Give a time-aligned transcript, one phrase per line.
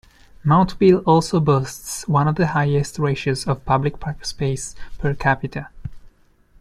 [0.43, 5.69] Mountville also boasts one of the highest ratios of public park space per capita.